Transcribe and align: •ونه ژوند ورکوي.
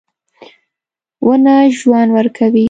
•ونه 1.25 1.55
ژوند 1.77 2.09
ورکوي. 2.17 2.59